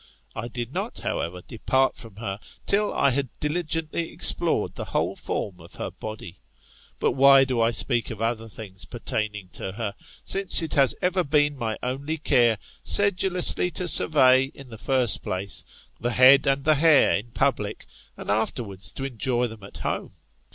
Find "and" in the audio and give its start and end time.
16.47-16.65, 18.17-18.31